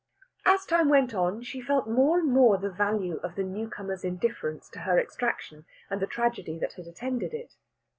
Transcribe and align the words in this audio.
As 0.47 0.65
time 0.65 0.89
went 0.89 1.13
on 1.13 1.43
she 1.43 1.61
felt 1.61 1.87
more 1.87 2.17
and 2.17 2.31
more 2.31 2.57
the 2.57 2.71
value 2.71 3.17
of 3.17 3.35
the 3.35 3.43
newcomer's 3.43 4.03
indifference 4.03 4.67
to 4.69 4.79
her 4.79 4.97
extraction 4.97 5.65
and 5.91 6.01
the 6.01 6.07
tragedy 6.07 6.57
that 6.57 6.73
had 6.73 6.87
attended 6.87 7.35
it. 7.35 7.53